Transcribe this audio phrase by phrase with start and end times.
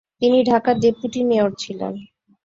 [0.21, 1.93] তিনি ঢাকার deputy mayor ছিলেন।